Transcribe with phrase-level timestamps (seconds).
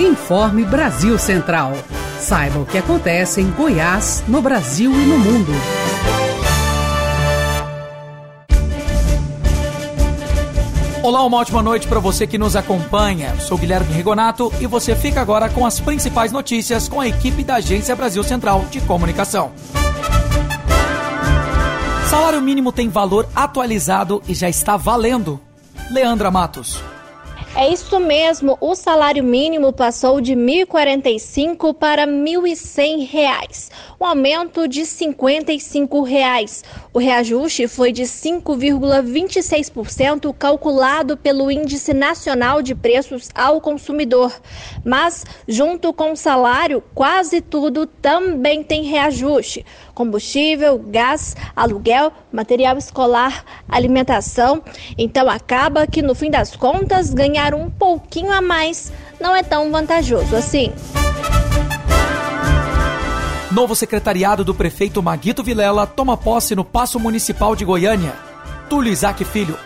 [0.00, 1.72] Informe Brasil Central.
[2.18, 5.52] Saiba o que acontece em Goiás, no Brasil e no mundo.
[11.00, 13.38] Olá, uma ótima noite para você que nos acompanha.
[13.38, 17.56] Sou Guilherme Rigonato e você fica agora com as principais notícias com a equipe da
[17.56, 19.52] Agência Brasil Central de Comunicação.
[22.10, 25.38] Salário mínimo tem valor atualizado e já está valendo.
[25.88, 26.82] Leandra Matos.
[27.56, 34.66] É isso mesmo, o salário mínimo passou de R$ 1.045 para R$ 1.100, um aumento
[34.66, 36.64] de 55 reais.
[36.92, 44.32] O reajuste foi de 5,26%, calculado pelo Índice Nacional de Preços ao Consumidor.
[44.84, 49.64] Mas, junto com o salário, quase tudo também tem reajuste:
[49.94, 54.60] combustível, gás, aluguel, material escolar, alimentação.
[54.98, 59.70] Então, acaba que, no fim das contas, ganhar um pouquinho a mais não é tão
[59.70, 60.72] vantajoso assim.
[63.50, 68.14] Novo secretariado do prefeito Maguito Vilela toma posse no Paço Municipal de Goiânia.
[68.68, 69.56] Túlio Isaac Filho.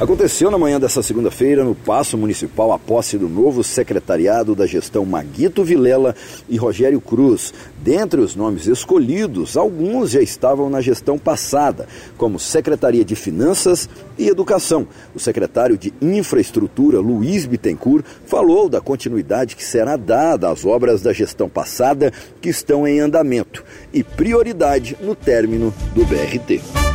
[0.00, 5.04] Aconteceu na manhã dessa segunda-feira, no Paço Municipal, a posse do novo secretariado da gestão
[5.04, 6.14] Maguito Vilela
[6.48, 7.54] e Rogério Cruz.
[7.78, 14.28] Dentre os nomes escolhidos, alguns já estavam na gestão passada, como Secretaria de Finanças e
[14.28, 14.88] Educação.
[15.14, 21.12] O secretário de Infraestrutura, Luiz Bittencourt, falou da continuidade que será dada às obras da
[21.12, 26.91] gestão passada que estão em andamento e prioridade no término do BRT.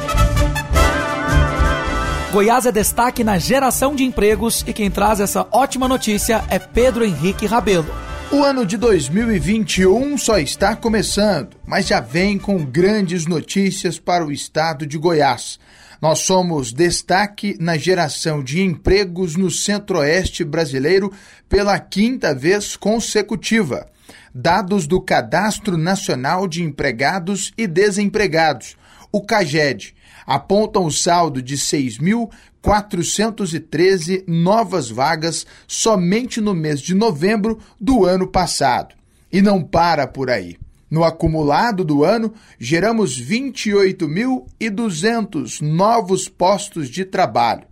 [2.29, 7.05] Goiás é destaque na geração de empregos e quem traz essa ótima notícia é Pedro
[7.05, 7.87] Henrique Rabelo.
[8.29, 14.31] O ano de 2021 só está começando, mas já vem com grandes notícias para o
[14.31, 15.57] estado de Goiás.
[16.01, 21.13] Nós somos destaque na geração de empregos no centro-oeste brasileiro
[21.47, 23.87] pela quinta vez consecutiva.
[24.35, 28.75] Dados do Cadastro Nacional de Empregados e Desempregados,
[29.13, 29.95] o CAGED,
[30.27, 38.93] apontam o saldo de 6.413 novas vagas somente no mês de novembro do ano passado.
[39.31, 40.57] E não para por aí.
[40.89, 47.63] No acumulado do ano, geramos 28.200 novos postos de trabalho.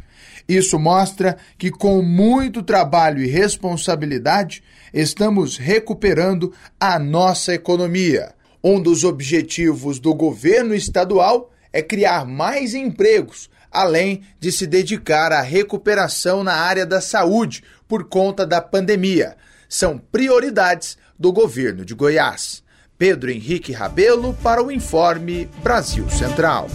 [0.48, 4.62] Isso mostra que, com muito trabalho e responsabilidade,
[4.94, 8.36] estamos recuperando a nossa economia.
[8.64, 15.42] Um dos objetivos do governo estadual é criar mais empregos, além de se dedicar à
[15.42, 19.36] recuperação na área da saúde por conta da pandemia.
[19.68, 22.64] São prioridades do governo de Goiás.
[22.98, 26.70] Pedro Henrique Rabelo para o Informe Brasil Central.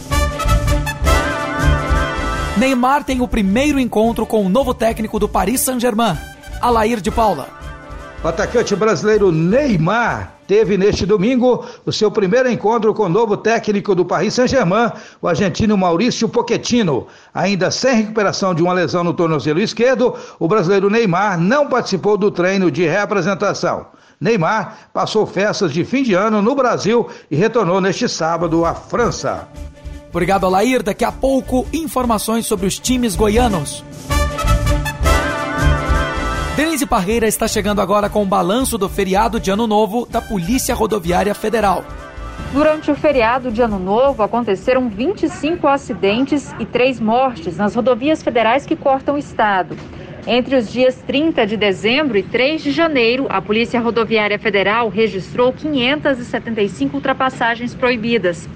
[2.58, 6.18] Neymar tem o primeiro encontro com o novo técnico do Paris Saint-Germain,
[6.60, 7.48] Alair de Paula.
[8.22, 13.94] O atacante brasileiro Neymar teve neste domingo o seu primeiro encontro com o novo técnico
[13.94, 14.90] do Paris Saint-Germain,
[15.22, 17.06] o argentino Maurício Pochettino.
[17.32, 22.32] Ainda sem recuperação de uma lesão no tornozelo esquerdo, o brasileiro Neymar não participou do
[22.32, 23.86] treino de reapresentação.
[24.20, 29.46] Neymar passou festas de fim de ano no Brasil e retornou neste sábado à França.
[30.10, 30.82] Obrigado, Alair.
[30.82, 33.84] Daqui a pouco, informações sobre os times goianos.
[36.60, 40.74] Denise Parreira está chegando agora com o balanço do feriado de Ano Novo da Polícia
[40.74, 41.86] Rodoviária Federal.
[42.52, 48.66] Durante o feriado de Ano Novo, aconteceram 25 acidentes e 3 mortes nas rodovias federais
[48.66, 49.74] que cortam o estado.
[50.26, 55.54] Entre os dias 30 de dezembro e 3 de janeiro, a Polícia Rodoviária Federal registrou
[55.54, 58.46] 575 ultrapassagens proibidas.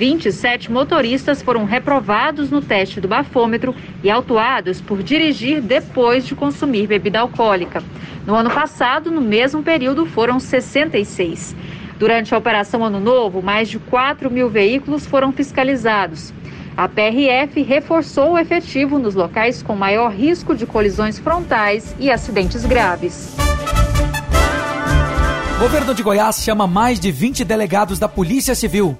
[0.00, 6.86] 27 motoristas foram reprovados no teste do bafômetro e autuados por dirigir depois de consumir
[6.86, 7.82] bebida alcoólica.
[8.26, 11.54] No ano passado, no mesmo período, foram 66.
[11.98, 16.32] Durante a Operação Ano Novo, mais de 4 mil veículos foram fiscalizados.
[16.74, 22.64] A PRF reforçou o efetivo nos locais com maior risco de colisões frontais e acidentes
[22.64, 23.36] graves.
[25.58, 28.96] Governo de Goiás chama mais de 20 delegados da Polícia Civil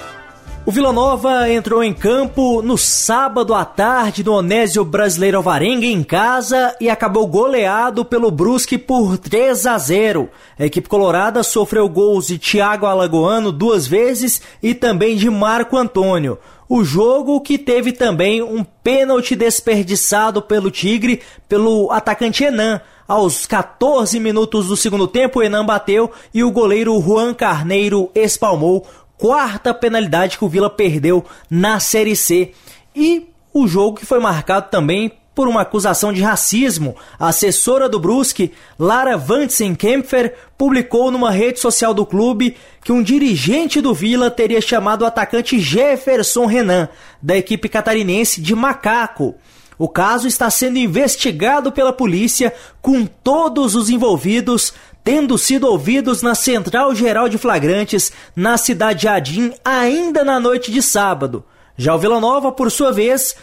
[0.65, 6.03] O Vila Nova entrou em campo no sábado à tarde no Onésio Brasileiro Alvarenga em
[6.03, 10.29] casa e acabou goleado pelo Brusque por 3 a 0.
[10.59, 16.37] A equipe colorada sofreu gols de Thiago Alagoano duas vezes e também de Marco Antônio.
[16.67, 22.79] O jogo que teve também um pênalti desperdiçado pelo Tigre pelo atacante Enan.
[23.07, 28.85] Aos 14 minutos do segundo tempo, Enan bateu e o goleiro Juan Carneiro espalmou.
[29.19, 32.53] Quarta penalidade que o Vila perdeu na Série C.
[32.95, 36.95] E o jogo que foi marcado também por uma acusação de racismo.
[37.19, 43.81] A assessora do Brusque, Lara Vantsen-Kempfer, publicou numa rede social do clube que um dirigente
[43.81, 46.87] do Vila teria chamado o atacante Jefferson Renan,
[47.21, 49.35] da equipe catarinense, de macaco.
[49.77, 54.73] O caso está sendo investigado pela polícia com todos os envolvidos
[55.03, 60.71] tendo sido ouvidos na Central Geral de Flagrantes, na cidade de Adim, ainda na noite
[60.71, 61.43] de sábado.
[61.77, 63.35] Já o Vila Nova, por sua vez,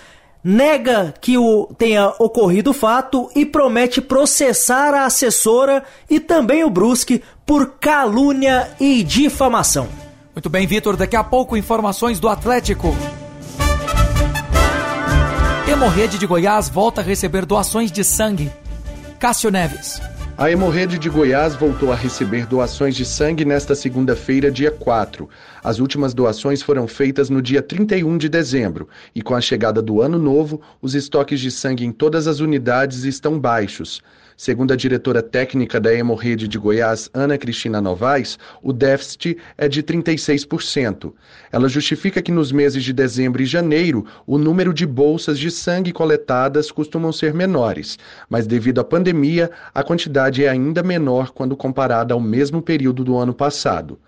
[0.45, 6.71] nega que o tenha ocorrido o fato e promete processar a assessora e também o
[6.71, 9.89] Brusque por calúnia e difamação.
[10.35, 10.97] Muito bem, Vitor.
[10.97, 12.95] Daqui a pouco, informações do Atlético.
[15.67, 18.53] Hemorrede de Goiás volta a receber doações de sangue.
[19.19, 20.01] Cássio Neves.
[20.39, 25.27] A Hemorrede de Goiás voltou a receber doações de sangue nesta segunda-feira, dia 4.
[25.65, 30.03] As últimas doações foram feitas no dia 31 de dezembro, e com a chegada do
[30.03, 34.03] ano novo, os estoques de sangue em todas as unidades estão baixos.
[34.37, 39.83] Segundo a diretora técnica da Hemorrede de Goiás, Ana Cristina Novaes, o déficit é de
[39.83, 41.15] 36%.
[41.51, 45.91] Ela justifica que nos meses de dezembro e janeiro, o número de bolsas de sangue
[45.91, 47.99] coletadas costumam ser menores,
[48.29, 53.17] mas devido à pandemia, a quantidade é ainda menor quando comparada ao mesmo período do
[53.17, 53.99] ano passado.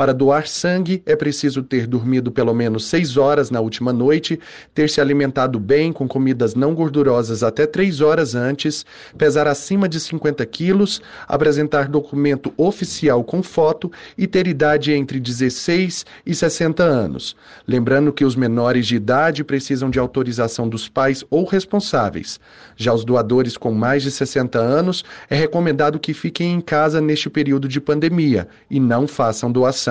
[0.00, 4.40] Para doar sangue, é preciso ter dormido pelo menos seis horas na última noite,
[4.72, 8.86] ter se alimentado bem com comidas não gordurosas até três horas antes,
[9.18, 16.06] pesar acima de 50 quilos, apresentar documento oficial com foto e ter idade entre 16
[16.24, 17.36] e 60 anos.
[17.68, 22.40] Lembrando que os menores de idade precisam de autorização dos pais ou responsáveis.
[22.74, 27.28] Já os doadores com mais de 60 anos, é recomendado que fiquem em casa neste
[27.28, 29.89] período de pandemia e não façam doação.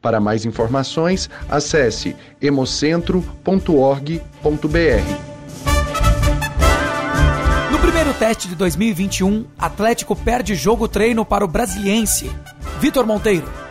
[0.00, 5.32] Para mais informações, acesse hemocentro.org.br.
[7.70, 12.30] No primeiro teste de 2021, Atlético perde jogo treino para o Brasiliense.
[12.80, 13.62] Vitor Monteiro.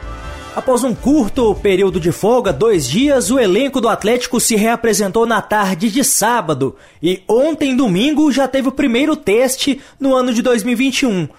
[0.54, 5.42] Após um curto período de folga, dois dias, o elenco do Atlético se reapresentou na
[5.42, 11.30] tarde de sábado e ontem, domingo, já teve o primeiro teste no ano de 2021.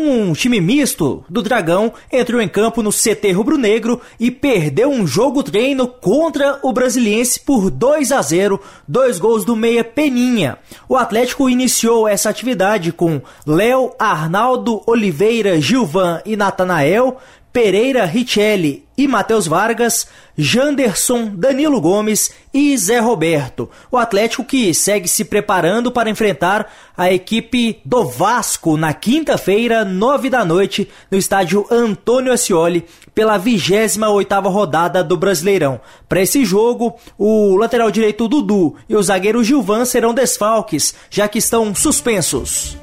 [0.00, 5.42] Um time misto do Dragão entrou em campo no CT rubro-negro e perdeu um jogo
[5.42, 10.56] treino contra o Brasiliense por 2 a 0, dois gols do meia Peninha.
[10.88, 17.18] O Atlético iniciou essa atividade com Léo, Arnaldo, Oliveira, Gilvan e Natanael,
[17.58, 20.06] Pereira Richelli e Matheus Vargas,
[20.36, 23.68] Janderson, Danilo Gomes e Zé Roberto.
[23.90, 30.30] O Atlético que segue se preparando para enfrentar a equipe do Vasco na quinta-feira, nove
[30.30, 35.80] da noite, no estádio Antônio Ascioli, pela 28ª rodada do Brasileirão.
[36.08, 41.38] Para esse jogo, o lateral direito Dudu e o zagueiro Gilvan serão desfalques, já que
[41.40, 42.76] estão suspensos.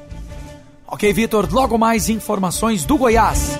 [0.86, 3.58] Ok, Vitor, logo mais informações do Goiás.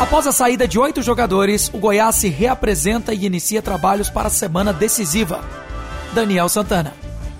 [0.00, 4.30] Após a saída de oito jogadores, o Goiás se reapresenta e inicia trabalhos para a
[4.30, 5.68] semana decisiva.
[6.12, 6.92] Daniel Santana.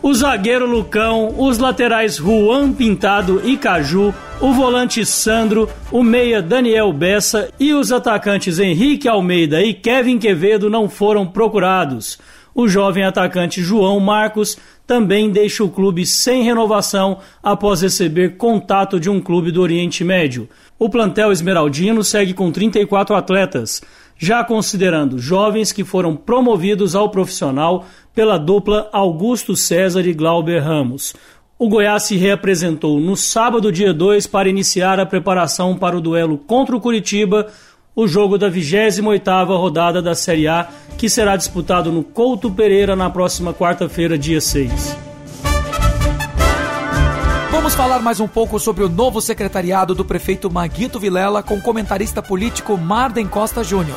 [0.02, 6.90] O zagueiro Lucão, os laterais Juan Pintado e Caju, o volante Sandro, o meia Daniel
[6.90, 12.18] Bessa e os atacantes Henrique Almeida e Kevin Quevedo não foram procurados.
[12.54, 19.08] O jovem atacante João Marcos também deixa o clube sem renovação após receber contato de
[19.08, 20.48] um clube do Oriente Médio.
[20.78, 23.82] O plantel esmeraldino segue com 34 atletas,
[24.22, 31.14] já considerando jovens que foram promovidos ao profissional pela dupla Augusto César e Glauber Ramos.
[31.58, 36.36] O Goiás se reapresentou no sábado, dia 2, para iniciar a preparação para o duelo
[36.36, 37.46] contra o Curitiba,
[37.96, 43.08] o jogo da 28ª rodada da Série A, que será disputado no Couto Pereira na
[43.08, 45.09] próxima quarta-feira, dia 6.
[47.70, 51.62] Vamos falar mais um pouco sobre o novo secretariado do prefeito Maguito Vilela com o
[51.62, 53.96] comentarista político Marden Costa Júnior.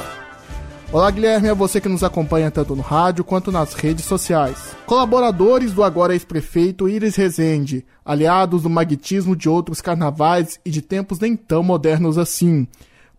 [0.91, 4.75] Olá, Guilherme, é você que nos acompanha tanto no rádio quanto nas redes sociais.
[4.85, 11.17] Colaboradores do agora ex-prefeito Iris Rezende, aliados do magnetismo de outros carnavais e de tempos
[11.19, 12.67] nem tão modernos assim.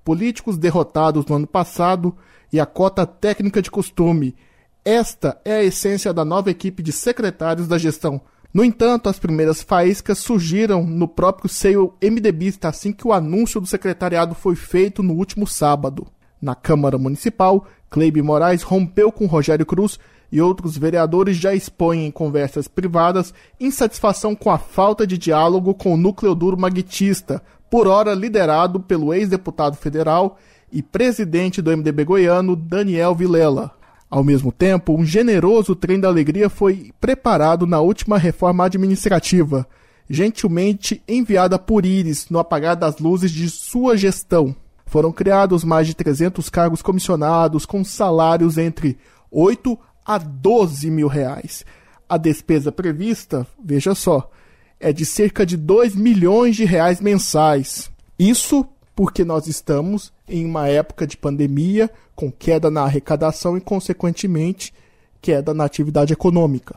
[0.05, 2.17] Políticos derrotados no ano passado
[2.53, 4.37] e a cota técnica de costume.
[4.85, 8.21] Esta é a essência da nova equipe de secretários da gestão.
[8.55, 13.67] No entanto, as primeiras faíscas surgiram no próprio seio MDBista assim que o anúncio do
[13.67, 16.07] secretariado foi feito no último sábado.
[16.41, 19.99] Na Câmara Municipal, Cleibe Moraes rompeu com Rogério Cruz
[20.31, 25.93] e outros vereadores já expõem em conversas privadas insatisfação com a falta de diálogo com
[25.93, 30.39] o núcleo duro maguitista, por ora liderado pelo ex-deputado federal
[30.71, 33.73] e presidente do MDB goiano, Daniel Vilela.
[34.11, 39.67] Ao mesmo tempo, um generoso trem da alegria foi preparado na última reforma administrativa,
[40.09, 44.55] gentilmente enviada por Íris no apagar das luzes de sua gestão.
[44.87, 48.99] Foram criados mais de 300 cargos comissionados com salários entre
[49.31, 51.65] 8 a 12 mil reais.
[52.09, 54.31] A despesa prevista, veja só,
[54.79, 57.91] é de cerca de 2 milhões de reais mensais.
[58.19, 64.73] Isso porque nós estamos em uma época de pandemia, com queda na arrecadação e, consequentemente,
[65.21, 66.77] queda na atividade econômica.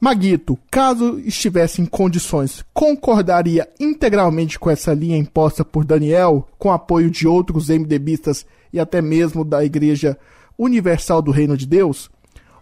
[0.00, 7.10] Maguito, caso estivesse em condições, concordaria integralmente com essa linha imposta por Daniel, com apoio
[7.10, 10.16] de outros MDBistas e até mesmo da Igreja
[10.56, 12.08] Universal do Reino de Deus?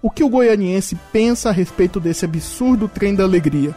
[0.00, 3.74] O que o goianiense pensa a respeito desse absurdo trem da alegria?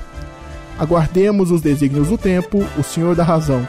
[0.77, 3.67] Aguardemos os desígnios do tempo, o Senhor da Razão.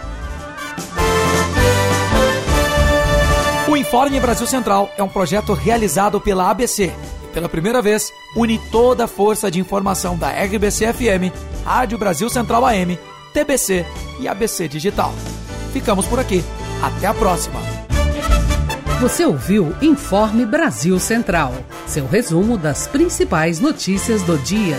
[3.71, 6.93] O Informe Brasil Central é um projeto realizado pela ABC
[7.33, 11.33] pela primeira vez, une toda a força de informação da RBC-FM,
[11.65, 12.99] Rádio Brasil Central AM,
[13.33, 13.87] TBC
[14.19, 15.15] e ABC Digital.
[15.73, 16.45] Ficamos por aqui.
[16.83, 17.61] Até a próxima.
[19.01, 21.55] Você ouviu Informe Brasil Central,
[21.87, 24.77] seu resumo das principais notícias do dia.